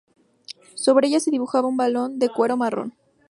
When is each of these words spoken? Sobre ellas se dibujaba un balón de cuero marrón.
Sobre 0.73 1.09
ellas 1.09 1.21
se 1.23 1.29
dibujaba 1.29 1.67
un 1.67 1.77
balón 1.77 2.17
de 2.17 2.27
cuero 2.29 2.57
marrón. 2.57 2.95